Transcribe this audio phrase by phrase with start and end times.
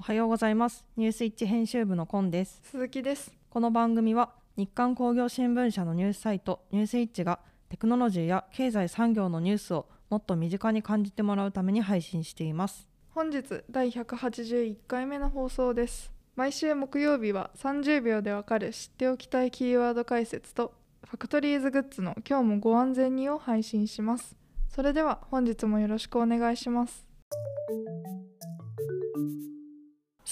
[0.00, 0.86] おはようございます。
[0.96, 2.62] ニュースイッチ編集部のコンです。
[2.64, 3.34] 鈴木です。
[3.50, 7.38] この番組は日刊工業新聞社のニュースサイトニュースイッチが
[7.68, 12.88] テクノロジーや経済産業のニュースをもっと身近に感じてもらうために配信しています。
[13.10, 16.10] 本日第181回目の放送です。
[16.34, 20.72] 毎週木曜日は30秒でわかる知っておきたいキーワード解説と
[21.04, 24.40] ファクトリーズグッズの今日もご安全にを配信します。
[24.70, 27.09] それでは本日もよろしくお願いします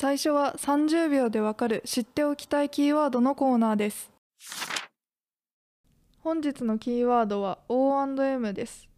[0.01, 4.13] 最初は30秒でわかる知っておきたいキーワードのコーナーです。
[6.21, 8.89] 本日のキーワードは O&M です。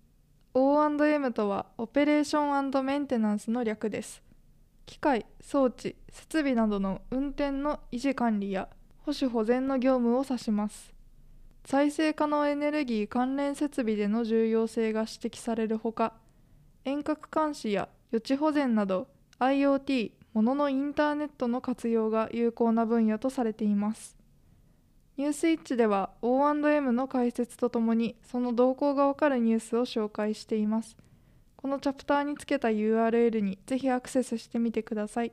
[0.52, 4.22] O&M とはオペレーションメンテナンスの略です。
[4.84, 10.92] 機械装置設備などの運転の維持管理や保守保全の業務を指します。
[11.64, 16.12] 再生可能エネルギー関連設備での重要性が指摘されるほか
[16.84, 19.08] 遠隔監視や予知保全など
[19.38, 24.16] IoT もののインターネットの活用が有効な分野とされています。
[25.16, 30.96] ニュースイッチでは O&M の解説とともにその動向がわかるニュースを紹介しています。
[31.56, 35.32] このチャプターにつけた URL にぜひアクセスしてみてください。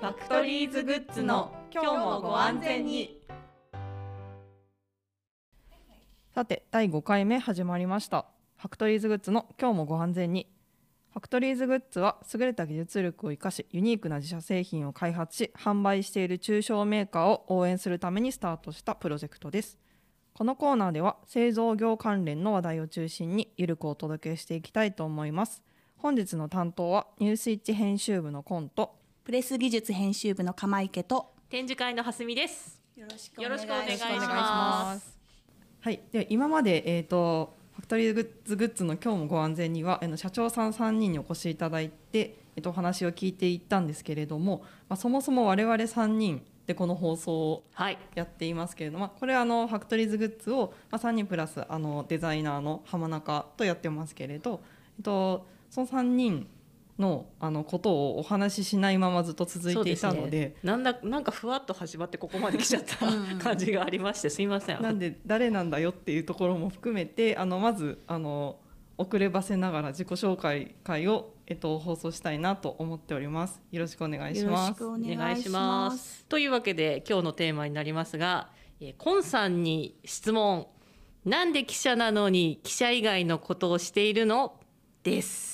[0.00, 3.20] ファクトリーズグッズの今日もご安全に。
[6.34, 8.26] さて第5回目始まりました。
[8.58, 10.46] ファクトリーズグッズの今日もご安全に
[11.18, 19.80] ファクトリーズグッズは優れた技術力を生かしユニークな自社製品を開発し販売している中小メーカーを応援するためにスタートしたプロジェクトです。
[20.32, 25.64] このコーナーでは製造業関連の話題を中心にゆるくお届けしていきたいと思います。
[25.96, 28.94] 本日の担当はニュースイッチ編集部のコント。
[29.24, 32.80] プレス技術編集部の釜池と展示会の蓮見です。
[32.94, 33.82] よろしくお願いします。
[33.82, 35.18] よろしくお願いします。
[35.80, 36.00] はい。
[36.12, 37.57] では今までえっ、とファク
[37.88, 47.64] トリーグッズグッズの今日もご安全にはあの社長さん3人にお越しいただいて、えっと、お話を聞いていったんですけれども、まあ、そもそも我々3人でこの放送を
[48.14, 54.60] やっていますけれども、はい、これはあのファクトリーズグッズを、まあ、3人プラスあのデザイナーの浜中とやってますけれど、
[54.98, 56.46] えっと、その3人
[56.98, 62.96] のあのことをお話ししないままずっと続いていたので、ね、なんだなんかふわっと始まってここまで来ちゃった
[63.38, 64.82] 感じがありましてすいません。
[64.82, 68.58] なんで誰なんだよっていうところも含めてあのまずあの
[68.96, 73.62] 遅ればせながら自己紹介会を、えっと、放送したいなと思っております。
[73.70, 74.84] よろしくお願いします。
[74.84, 76.24] お願いします。
[76.24, 78.50] というわけで今日のテーマになりますが、
[78.80, 80.66] えコンさんに質問。
[81.24, 84.58] なんで記者なのに記者以外のことをしているの？
[85.04, 85.47] です。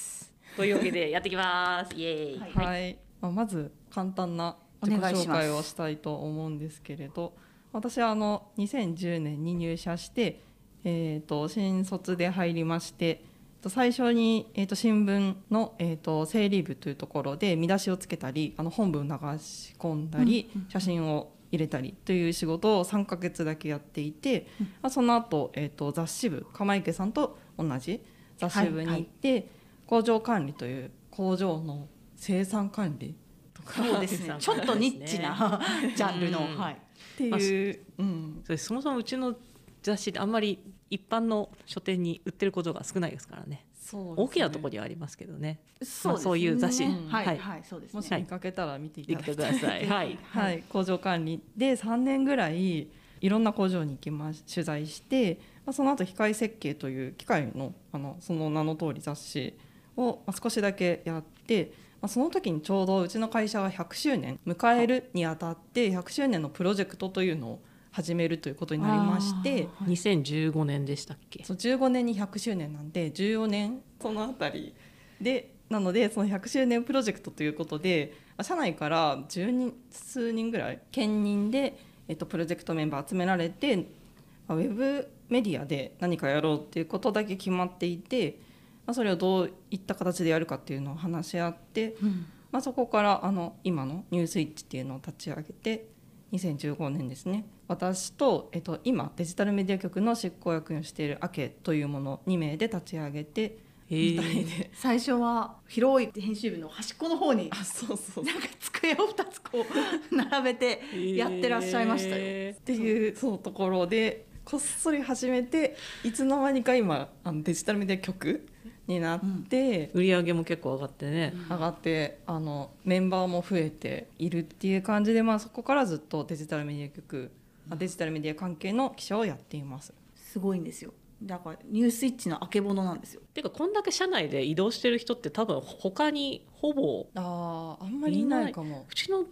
[0.56, 1.94] というわけでやっていきます。
[1.96, 2.38] イエーイ。
[2.38, 2.66] はい。
[2.66, 7.34] はい、まあ、まず簡単な自己紹介をしたいと思うんですけれど、
[7.72, 10.40] 私はあの2010年に入社して、
[10.84, 13.24] えっ、ー、と新卒で入りまして。
[13.66, 24.48] 最初に、えー、と新聞の、えー、と整理部というところで見出しをつけたりあの本文を流し込んだり、写真を入れたりという仕事を3か月だけやっていて、
[24.82, 28.02] まあ、その後、えー、と雑誌部釜池さんと同じ
[28.36, 29.48] 雑誌部に行って、はいはい
[29.86, 33.14] 工場管理という工場の生産管理
[33.52, 33.82] とか。
[33.82, 34.34] そうですね。
[34.40, 35.60] ちょっとニッチな
[35.94, 36.76] ジャンルの、はい、っ
[37.16, 39.36] ていう、うん、そもそもうちの
[39.82, 40.58] 雑誌であんまり
[40.90, 43.66] 一般の書店に売ってることが少ないですからね。
[43.78, 45.60] そう、ね、大きなところにはありますけどね。
[45.82, 46.14] そう、ね。
[46.14, 49.84] まあ、そういう雑誌、うん、はい、はい、そうです、ね、もし見かけたら見ていたださい。
[49.86, 51.42] はい、はい、工場管理。
[51.56, 52.88] で3年ぐらい
[53.20, 59.54] いろんな工場に行きま取材して、まあ、その後機械設計という機械のあのその名の通り雑誌
[59.96, 71.44] を少しだけやって、まあ、その時にちょうどうちの会社が100周年迎えるにあたって100周年のプロジェクトというのを始めるということになりまして2015年でしたっけ？
[71.44, 74.74] そう15年に100周年なんで14年そのあたり
[75.20, 81.78] でなのでその100周年プロジェクトということで社内から10人数人ぐらい兼任で、
[82.08, 88.40] えっと、プロジェクトメンバー集められてウェブメディアで何かやろうっていうことだけ決まっていて
[88.86, 95.88] まあ、それをどういった形でやるかっていうのを話し合って、うん、まあ、そこからあの今のニュースイッチっていうのを立ち上げて
[96.32, 97.46] 2015年ですね。
[97.66, 103.58] 私と、えっと、今デジタルメディア局の執行役員をしているアケというもの2名で立ち上げて
[103.90, 104.70] 2人で。
[104.74, 108.24] 最初は広い編集部の端っこの方にあそうそう。
[108.26, 109.64] なんか机を2つこ
[110.12, 110.80] う並べて
[111.16, 112.52] やってらっしゃいましたよ。
[112.52, 118.46] っていうそうところでこっそり始めていつの間にか今あのデジタルメディア局
[118.86, 127.30] になって、うん、売り上げも結構上がってね、上がってあのメンバーも増えているっていう感じで、まあ、そこからずっとデジタルメディア局
[127.76, 129.94] デジタルメディア関係の記者をやっています。
[130.14, 130.92] すごいんですよ。
[131.22, 133.22] だからニュースイッチのあけぼのなんですよ。
[133.32, 138.86] ていうかこんだけ社内で移動してる人って多分他にほぼあーあんまりいないかも。
[138.90, 139.24] うちの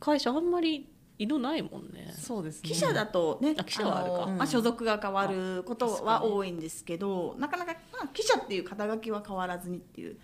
[0.00, 2.14] 会社あんまり移動ないもんね。
[2.16, 10.16] そうですね記者だとね、あ記者はあるかのうんまあ所属が変わることはに多いんですけど、なかなかまあ記者っていう肩書きは変わらずにっていう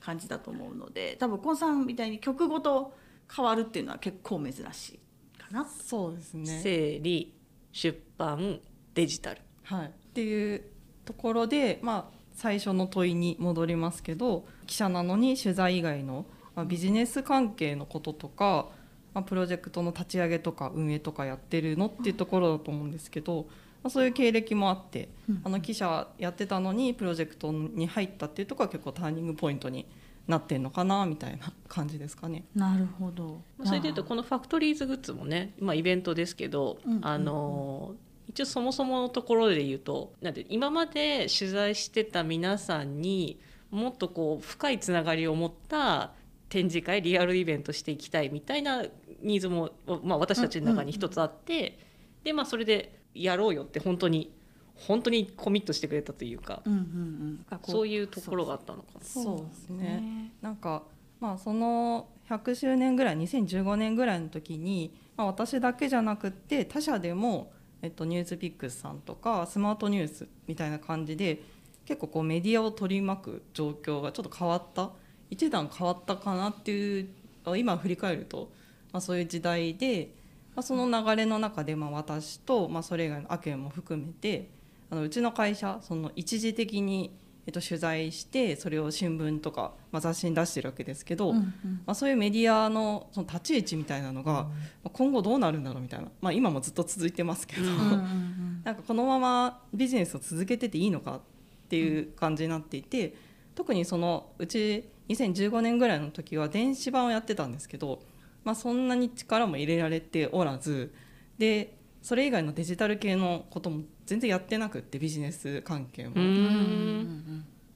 [0.00, 2.92] 感じだと思うので、多分コンさんみたいに曲ごと
[3.34, 5.64] 変わるっていうのは結構珍しいかな。
[5.64, 7.34] そうですね整理
[7.72, 8.60] 出版
[8.94, 9.40] デジタル。
[9.62, 10.64] はい、っていう
[11.04, 16.26] ところで、まあ、最初の問いに戻りますけど記者なのに取材以外の、
[16.56, 18.68] まあ、ビジネス関係のこととか、
[19.14, 23.46] まあ、プロジェクトの立ち上げとか運営とかやってるのっていうところだと思うんですけど、
[23.82, 29.86] まあ、そういう経歴もあってうんあの記者やってたのにプロジェクトに入ったっていうところは結構ターニングポイントに
[30.26, 32.44] なってんのかなみたいな感じですかね。
[32.54, 33.40] なるほど。
[33.64, 37.94] それでいうとこのファクトリーズグッズもね、まあ、イベントですけど、うんうんうんあの
[38.28, 43.40] 一応そもそものところで言うとなんて今まで取材してた皆さんに
[43.72, 46.12] もっとこう深いつながりを持った
[46.48, 48.84] 展示会リアルイベントしていきたいみたいな
[49.22, 49.70] ニーズも、
[50.02, 51.78] まあ、私たちの中に一つあって、
[52.24, 54.32] でまあそれでやろうよって本当に
[54.74, 57.60] 本当にコミットしてくれたというか、うんうんうん。
[57.62, 59.04] そういうところがあったのかな。
[59.04, 60.32] そうですね。
[60.40, 60.82] なんか
[61.20, 67.52] まあその100周年ぐらい2015年ぐらいの時に、まあ、私だけじゃなくって他社でも、
[67.82, 71.42] えっと、ニュースピックスさんとかスマートニュースみたいな感じで
[71.84, 74.90] 結構こうメディアを取り巻く状況がちょっと変わった
[75.28, 77.08] 一段変わったかなっていう
[77.56, 78.52] 今振り返ると、
[78.92, 80.10] まあ、そういう時代で、
[80.54, 84.48] まあ、その流れの中でまあ私と、まあ、それ以外のアケンも含めて
[84.90, 87.14] あのうちの会社その一時的に、
[87.46, 91.44] えっと、取材してそれを新聞とか、まあ、雑誌に出してるわけですけど、うんうん。
[91.86, 94.50] まあ、そういうメディアのその立ち位置みたいなのが、ま
[94.86, 98.62] あ今後どうなるんだろうみたいな、まあ、今もずっと続いてますけど、うんうんうん。
[98.64, 101.20] なんかこのままビジネスを続けてていいのかっ
[101.68, 103.14] ていう感じになっていて
[103.54, 108.02] 特にそのうち2015年ぐらいの時は電子版をやってたんですけど、
[108.44, 110.92] まあ、そんなに力も入れられておらず
[111.38, 116.14] でそれ以外のデジタル系のことも全然やってなくってビジネス関係も。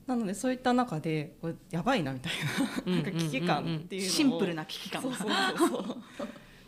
[0.06, 2.32] なのでそういった中でこれやばいなみたい
[2.87, 4.11] ななんか危機感っていうのを。
[4.11, 5.02] シンプルな危機感。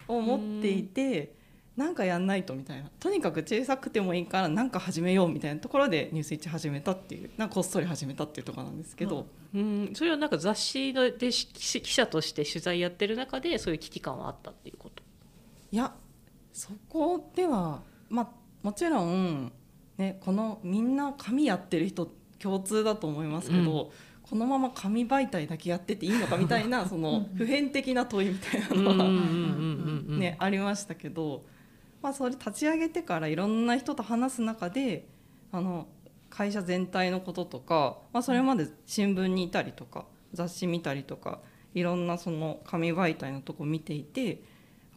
[0.08, 1.35] を持 っていて
[1.76, 2.90] なんかやんないとみたいな。
[2.98, 7.30] とにかく小さくてもいいからなんか始めようみたいなところでニュースイッチ始めたっていう。
[7.36, 15.02] なんかこっそり始めたっていうところなんですけど、うん、それはなんか雑誌のでし記者として取材やってる中でそういう危機感はあったっていうこと？
[15.70, 15.92] いや
[16.52, 18.28] そこではまあ
[18.62, 19.52] もちろん
[19.98, 23.90] ねこのみんな紙やってる人共通だと思いますけど、
[24.22, 31.44] このまま紙媒体だけやってていいのかみたいなその普遍的な問いみたいなのは、ね、ありましたけど、
[32.02, 35.08] まあ、それ立ち上げてからいろんな人と話す中で
[35.52, 35.88] あの
[36.30, 41.40] 会社全体のこととか、まあ、それまで新聞にいたりとか雑誌見たりとか
[41.74, 44.42] いろんなその紙媒体のとこ見ていて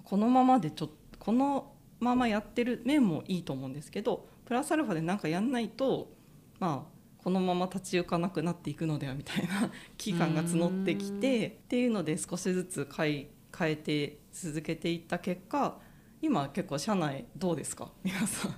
[0.04, 6.12] このままでちょっとこのままやってる面もいいと思うんですけどプラスアルファで何かやんないと
[6.60, 15.78] まあこのまま立ち行かなくなっていくのではみたいな 危機感が募ってきてっていうので少しずつ変え変えて続けていった結果
[16.22, 17.92] 今結構社内どうですか？
[18.04, 18.52] 皆さん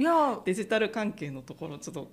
[0.00, 2.10] いやデジタル関係のところちょっと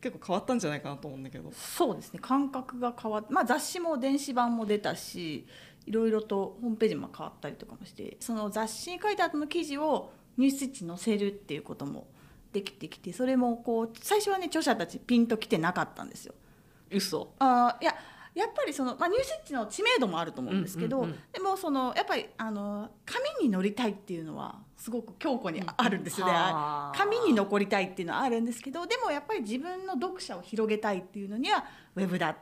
[0.00, 1.50] 結構変わったんじゃないかなと思うんだけど。
[1.52, 5.46] そうですね感覚が変わって、まあ、雑誌も電子版も出たし
[5.86, 12.06] いろいろとホームページも変わったりとかもしてその雑誌に書いた後の記事をニュースイッチに載せるっていうことも
[12.52, 16.34] できてきてそれもこう最初はね著者たちピンときてなかったんですよ。
[16.90, 17.32] 嘘。
[17.38, 17.94] あーいや
[18.34, 21.18] やっぱりその、まあ、ニュースイッチの知名度もあると思うんですけど、うんうんうん。
[21.32, 26.32] でもそのやっぱりあの紙に載りたいっていうのはすごく強固にあるんですよね。
[26.32, 26.92] はあ。
[26.96, 31.64] 紙に残りたいっていうのはあるんですけどでもやっぱり自分の読者を広げたいっていうのには
[31.94, 32.36] ウェブだ。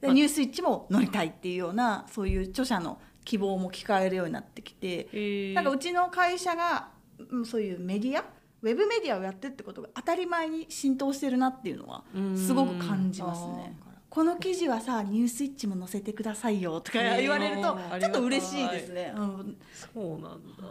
[0.00, 0.14] でまあ。
[0.14, 5.08] ニュースイッチも載りたいっていうようなそういう著者の希望も聞かれるようになってきて
[5.54, 8.24] なんかうちの会社がうんそういうメディア
[8.62, 12.04] ウェブメディアをやってってことが当たり前に浸透してるなっていうのは
[12.36, 13.76] すごく感じますね。
[14.10, 19.12] この記事はさニュースイッチも載せてくださいよとか言われるとうんちょっと嬉しいですね。
[19.14, 19.56] うん。
[19.74, 20.64] そうなんだ。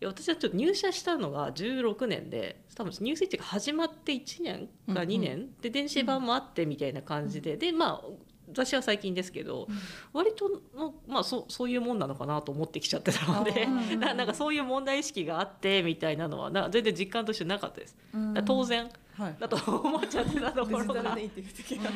[0.00, 8.08] いや私はちょっと入社したのが16年で多分ニュースイッチが始まって1年か2年、で電子版もあってみたいな感じで、でまあ
[8.52, 9.68] 雑誌は最近ですけど、
[10.12, 13.96] 割との、まあ、そうそういうもんなのかなと思ってきちゃってたのであー。
[14.00, 17.96] ななんかそういう問題意識があってみたいなのはな全然実感としてなかったです。
[18.44, 18.84] 当然。
[18.84, 18.92] はい
[19.38, 20.94] だと思っちゃってたところが。
[20.94, 21.90] デジタルネイティブ的な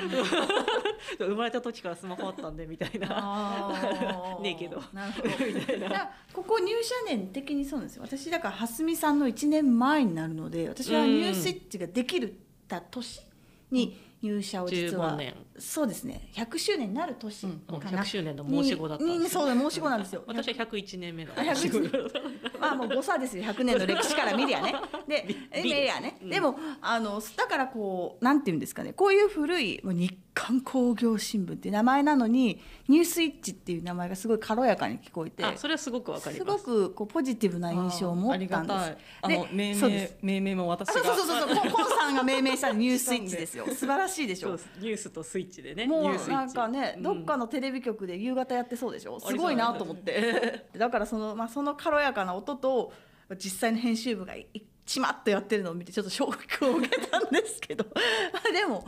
[1.19, 4.39] 生まれた時からスマホあったんでみたいな。
[4.43, 4.83] ねえけど。
[4.93, 5.29] なるほど。
[5.47, 6.11] みたいな。
[6.33, 12.39] ここ入社年的にそうなんですよ私だから蓮見さんの1年前になるので私はニュースイッチができる
[12.69, 13.23] た年
[13.71, 15.13] に入社を実は。
[15.13, 16.29] 15年そうですね。
[16.35, 20.25] 100周年になる年かな、100周年の申し子だったんですそうだ申し子なんですよ。
[20.27, 23.45] 私は101年目のあ101まあもう誤差ですよ。
[23.45, 24.75] 100年の歴史から見りゃね。
[25.07, 25.27] で
[25.63, 26.29] び見りゃね、うん。
[26.29, 28.93] でもあのだからこうなんていうんですかね。
[28.93, 36.45] こういう古い日刊工業新聞っていう名前なのにニュースイッチっていう名前がすごい軽やかに聞こえてあそれはすごくわかりす。
[36.45, 38.97] ごますくこうポジティブな印象を持ったんです。
[39.23, 41.71] あので命名命名も私あがそうそうそうそう。
[41.71, 43.67] コンさんが命名したニュースイッチですよ。
[43.67, 47.03] 素晴らしいでしょそうニュースとスイッチでねもうなんかね、うん。
[47.03, 49.21] どっかのテレビ局で夕方やってそうでしょ？
[49.21, 50.67] すごいなと思って。
[50.77, 52.93] だからその,、まあ、その軽やかな音と
[53.37, 57.85] 実際の編集部が一まっとやってるのを見てちょっと衝撃を受けたんですけど。
[58.33, 58.87] ま あでも、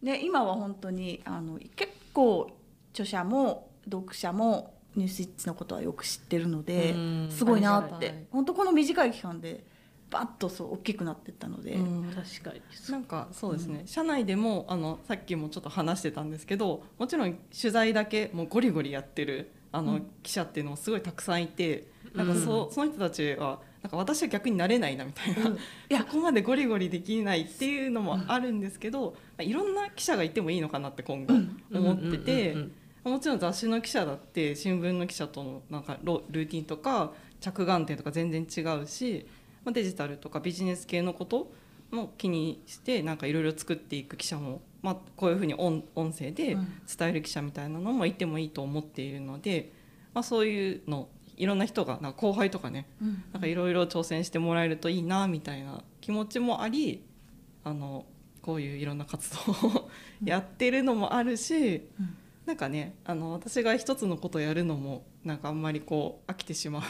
[0.00, 2.50] ね、今は本当にあの結構
[2.92, 7.28] 著者も読者もニュースイッチのことはよく知ってるのでうん。
[7.30, 8.26] すごいなって。
[8.30, 9.64] 本当この短い期間で
[10.12, 11.72] バッとそう大きくなっていったので。
[11.72, 12.60] うん確かに。
[12.90, 20.06] なんかそうですね、社内でもあのさっきもちょっと話してたんですけどもちろん取材だけもうゴリゴリやってるあの、うん。
[20.22, 25.54] 記者っていうのもすごいたくさんいてなんかそ,、その人たちはなんか私は逆になれないなみたいな、い
[25.88, 31.34] やそこまでゴリゴリできないっていうのもあるんですけど、いろんな記者がいてもいいのかなって今後
[31.72, 32.52] 思ってて。
[32.52, 32.72] うんうんうん
[33.04, 41.52] もちろん雑誌の記者だって新聞の記者とのなんかロルーティンとか着眼点とか全然違うし、まあ、デジタルとかビジネス系のこと
[41.90, 46.68] も気にしてなんかいろいろ作っていく記者も、まあ、こういうふうに音音声でうん。
[46.98, 49.72] 伝える記者みたいなのもいてもいいと思っているので、
[50.14, 53.24] まあ、そういうのいろんな人がなんか後輩とかねうん。
[53.32, 57.04] なんかいろいろ挑戦してもらえるといいなみたいな気持ちもあり
[57.64, 58.06] あの
[58.40, 59.90] こういういろんな活動を
[60.24, 66.82] やってるのもあるし、うんなんかねあの私が一つのことをやるのもなんかあんまりこう飽きてしまう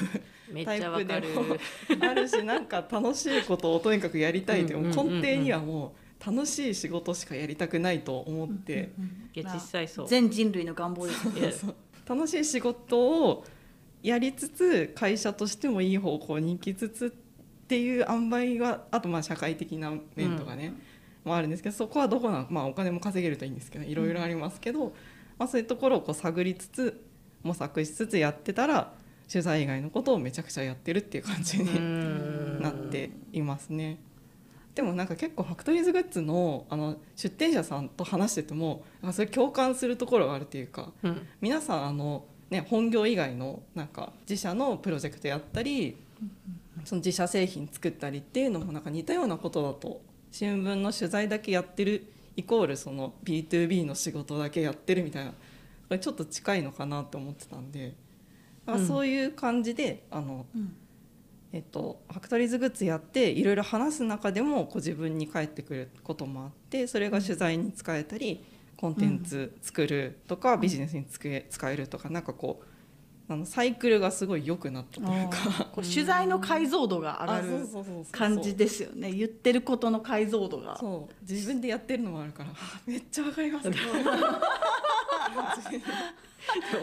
[0.64, 1.56] タイプでも
[2.00, 5.20] あるしなんか楽しいことをとにかくやりたいといううんうんうんうん。
[5.20, 8.92] 根底にはもう楽しい仕事しかやりたくないと思って。
[9.34, 10.08] いや実際そう。
[10.08, 11.12] 全人類の願望で
[11.52, 11.66] す
[12.08, 13.44] 楽しい仕事を
[14.02, 17.10] やりつつ会社としてもいい方向に行きつつっ
[17.68, 20.74] ていう塩梅があとまあ社会的な面とかね、
[21.24, 24.92] もあるんですけどそこはどこなのまあお金も稼げるといいんですけどいろいろありますけど、
[25.42, 27.04] まあ、そういうところをこう探りつつ
[27.42, 28.92] 模索しつつやってたら
[29.28, 32.62] 取材以外のことをめちゃくちゃやってるっていう感じにうん。
[32.62, 33.98] なっていますね。
[34.76, 41.26] でもなんか結構ファクトリーズグッズのあの出店者さんと話しててもそれ共感するところがあるというかうん。
[41.40, 45.96] 皆さんあの、ね、本業以外のなんか自社のプロジェクトやったり
[46.84, 55.36] その自社製品作ったりっていうのもなんか似たようなことだと新聞の取材だけやってるイコールその B2B の仕事だけやってるみたいなこ
[55.90, 57.94] れちょっと近いのかなと思ってたんで、
[58.64, 60.76] まあうんそういう感じであの、うん。
[61.52, 68.42] えっと、ファクトリーズグッズやっていろいろ話す中でもこう自分に返ってくることもあってそれが取材に使えたり
[68.78, 72.66] コンテンツ作るとか、ビジネスに使え使えるとかなんかこう
[73.32, 75.38] あのサイクルがすごい良くなったというか。
[75.72, 77.66] こう取材の解像度が上がる
[78.10, 79.10] 感じですよね。
[79.12, 80.76] 言ってることの解像度が。
[80.78, 81.14] そう。
[81.30, 82.50] 自分でやってるのもあるから。
[82.50, 83.70] あめっちゃわかります。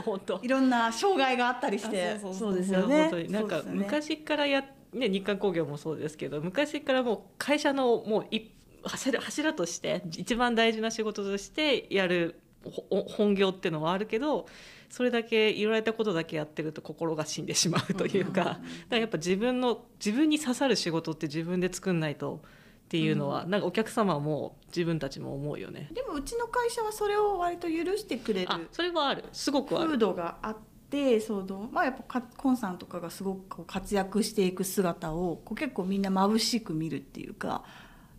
[0.05, 0.39] 本当。
[0.43, 2.09] いろんな障害があったりして。
[2.11, 3.01] あそうですよね。
[3.03, 3.31] 本当に。
[3.31, 4.63] なんか昔からや
[4.93, 8.49] ね日韓工業もそうですけど昔からもう会社のもうい
[8.83, 14.47] 柱柱として一番大事な仕事としてやるほ本業っていうのはあるけど
[14.89, 25.91] それだけ言われたことだけやってると心が死んでしまうというか,、だからやっぱ自分の自分に刺さる仕事って自分で作んないとっていうのは、なんかお客様も自分たちも思うよね。
[25.93, 28.51] でもうちの会社はそれを割と許してくれる。
[28.51, 29.25] あそれはある。
[29.31, 29.99] すごくあ風る。
[29.99, 30.57] 土があっ
[30.89, 37.63] てそのまあやっぱかコンさんとかがすごく活躍していく姿をこう結構みんな眩しく見るっていうか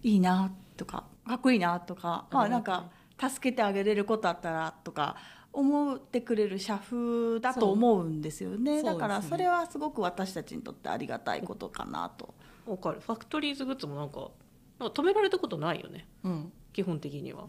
[0.05, 5.17] いいなとかかっこいいなとかまあなんか助けてあげれることあったらとか
[5.53, 8.81] 思ってくれる社風だと思うんですよね。
[8.83, 12.35] そうだからそれはすごく私たちにとってありがたいことかなと。
[12.67, 13.01] わかる。
[13.01, 14.31] ファクトリーズグッズもなんか
[14.79, 16.07] なんか止められたことないよね。
[16.25, 16.53] うん。
[16.73, 17.47] 基本的には。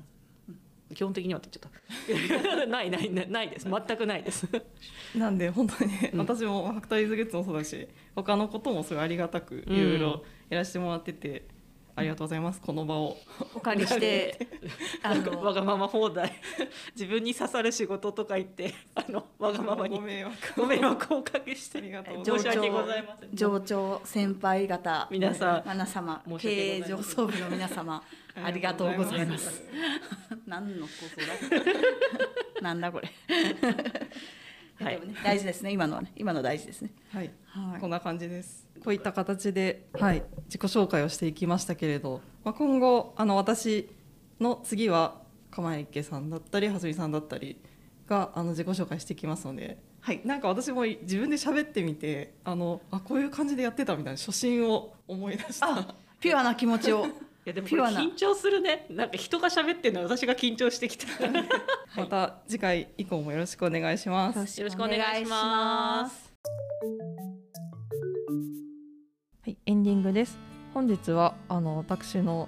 [0.93, 2.65] 基本的にはって言っちゃった。
[2.67, 3.67] ないないないないです。
[3.69, 4.47] 全くないです。
[5.15, 6.19] なんで本当にね、うん。
[6.19, 11.47] 私もファクトリーズグッズもそうだし他のこともすごいありがたくいろいろやらせてもらってて、
[11.95, 12.61] ありがとうございます。
[12.61, 13.17] この場を。
[13.55, 14.47] お借りして
[15.03, 16.31] あのわがまま放題。
[16.95, 19.97] 自分に刺さる仕事とか言ってあのわがままに。
[19.97, 22.43] ご迷惑ご迷惑をおかけしてありがとうございます。
[22.43, 23.35] 申し訳ございません。
[23.35, 28.01] 上長先輩方皆さん皆様経営上層部の皆様
[28.43, 29.61] ありがとうございます。
[30.47, 33.09] 何のことだなんだこれ、
[34.83, 34.99] はい。
[34.99, 35.71] ね大事ですね。
[35.71, 36.11] 今のはね。
[36.15, 36.91] 今の大事ですね。
[37.13, 37.81] はい、はい。
[37.81, 38.67] こんな感じです。
[38.83, 43.89] こういった形で、はい、自己紹介をしていきましたけれど、まあ、今後あの私
[44.39, 45.21] の次は
[45.51, 47.61] 釜池さんだったりはすみさんだったり
[48.07, 55.67] があの自己紹介していきますので、はい、なんか私も自分で喋ってみてあのあこういう感じでやってたみたいな初心を思い出した。
[55.67, 57.07] あピュアな気持ちを
[57.43, 58.85] いやでも緊張するね。
[58.91, 61.07] なんか人が喋ってるの私が緊張してきた。
[61.97, 64.59] また次回以降もよろしくお願いします。
[64.59, 66.33] よろしくお願いします。
[69.43, 70.37] はい、エンディングです。
[70.75, 72.47] 本日はあの私の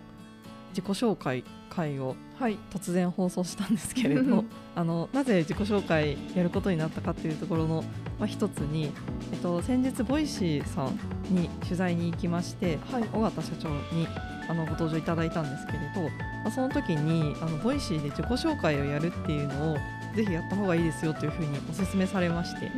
[0.69, 2.59] 自己紹介会をはい。
[2.69, 4.43] 突然放送したんですけれど
[4.75, 7.83] あのなぜ自己紹介やることになったかというところの、
[8.19, 8.91] まあ、一つに、
[9.31, 10.99] えっと、先日 Voicy さん
[11.33, 13.03] に取材に行きましてはい。
[13.11, 14.07] 尾形社長に
[14.47, 16.09] あのご登場いただいたんですけれど、ま
[16.45, 19.77] あ、その時にあの Voicy で自己紹介をやるっていうのを
[20.15, 22.71] ぜひやった方がいいですよというふうにお勧めされまして、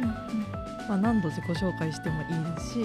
[0.87, 2.79] まあ、何度自己紹介してもいいですし、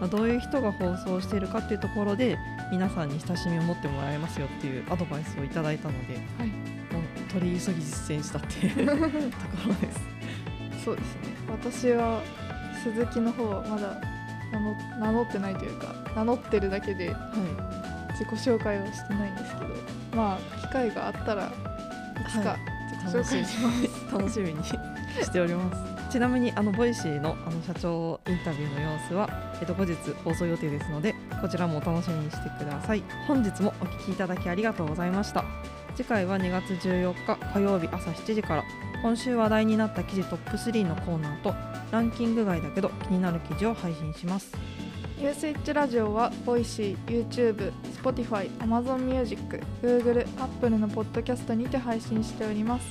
[0.00, 2.38] まあ、どういう人が放送しているかっていうところで
[2.70, 6.48] 皆さんに親しみを持ってもらえますよっていうアドバイスをいただいたので、はい。
[6.92, 9.02] もう取り急ぎ実践したっていう とこ
[9.68, 10.00] ろです。
[10.84, 11.36] そうですね。
[11.48, 12.20] 私は
[12.82, 14.00] 鈴木の方はまだ
[14.52, 17.30] 名乗名乗ってないというか名乗ってるだけでは
[18.18, 19.66] 自己紹介はしてないんですけど
[20.16, 21.50] まあ機会があったらい
[22.30, 22.58] つかはい。
[22.88, 25.96] 自己紹介します、い、楽しみにしております。
[26.10, 29.28] ちなみにあの Voicy のあの社長インタビューの様子は、
[29.60, 29.94] えっと、後日
[30.24, 33.02] 放送予定ですのでこちらもお楽しみにしてください。
[33.26, 35.44] 本日もお聞きいただきありがとうございました。
[35.96, 38.64] 次回は2月14日火曜日朝7時から
[39.02, 41.54] 今週話題になった記事トップ3のコーナーと
[41.90, 44.52] ランキング外だけど気になる記事を配信します
[45.18, 52.86] ユースイッチラジオはボイシー、YouTube、Spotify、Amazon Music、Google、Apple のポッドキャストにて配信しております。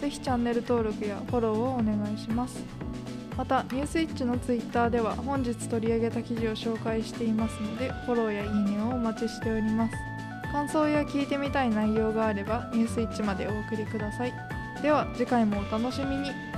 [0.00, 2.62] ぜひチャンネル登録やフォローをお願いします。
[3.36, 9.94] また、ニュースイッチの Twitter では本日取り上げた記事を紹介していますので、フォローやいいねをお待ちしております。
[10.52, 14.32] 感想や聞いてみたい内容があれば、ニュースイッチまでお送りください。
[14.80, 16.53] では、次回もお楽しみに。